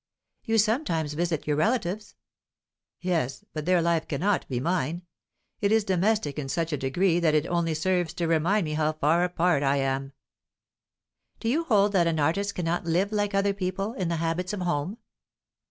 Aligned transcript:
"You 0.43 0.57
sometimes 0.57 1.13
visit 1.13 1.45
your 1.45 1.57
relatives?" 1.57 2.15
"Yes. 3.01 3.45
But 3.53 3.67
their 3.67 3.83
life 3.83 4.07
cannot 4.07 4.47
be 4.49 4.59
mine. 4.59 5.03
It 5.59 5.71
is 5.71 5.83
domestic 5.83 6.39
in 6.39 6.49
such 6.49 6.73
a 6.73 6.77
degree 6.77 7.19
that 7.19 7.35
it 7.35 7.45
only 7.45 7.75
serves 7.75 8.11
to 8.15 8.25
remind 8.27 8.65
me 8.65 8.73
how 8.73 8.93
far 8.93 9.23
apart 9.23 9.61
I 9.61 9.75
am." 9.77 10.13
"Do 11.39 11.49
you 11.49 11.65
hold 11.65 11.91
that 11.91 12.07
an 12.07 12.19
artist 12.19 12.55
cannot 12.55 12.85
live 12.85 13.11
like 13.11 13.35
other 13.35 13.53
people, 13.53 13.93
in 13.93 14.07
the 14.07 14.15
habits 14.15 14.53
of 14.53 14.61
home?" 14.61 14.97